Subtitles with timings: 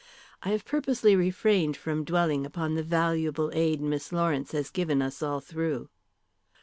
[0.41, 5.21] I have purposely refrained from dwelling upon the valuable aid Miss Lawrence has given us
[5.21, 5.89] all through."